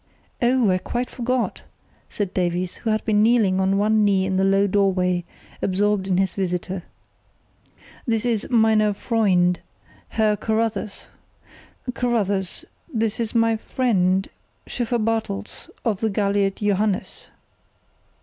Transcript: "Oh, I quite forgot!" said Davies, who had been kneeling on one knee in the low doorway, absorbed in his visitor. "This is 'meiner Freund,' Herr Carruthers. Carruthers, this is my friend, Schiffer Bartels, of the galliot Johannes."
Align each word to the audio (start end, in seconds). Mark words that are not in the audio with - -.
"Oh, 0.41 0.71
I 0.71 0.79
quite 0.79 1.11
forgot!" 1.11 1.61
said 2.09 2.33
Davies, 2.33 2.77
who 2.77 2.89
had 2.89 3.05
been 3.05 3.21
kneeling 3.21 3.61
on 3.61 3.77
one 3.77 4.03
knee 4.03 4.25
in 4.25 4.35
the 4.35 4.43
low 4.43 4.65
doorway, 4.65 5.23
absorbed 5.61 6.07
in 6.07 6.17
his 6.17 6.33
visitor. 6.33 6.81
"This 8.07 8.25
is 8.25 8.49
'meiner 8.49 8.93
Freund,' 8.93 9.59
Herr 10.09 10.35
Carruthers. 10.35 11.05
Carruthers, 11.93 12.65
this 12.91 13.19
is 13.19 13.35
my 13.35 13.55
friend, 13.55 14.27
Schiffer 14.65 14.97
Bartels, 14.97 15.69
of 15.85 15.99
the 16.01 16.09
galliot 16.09 16.55
Johannes." 16.55 17.27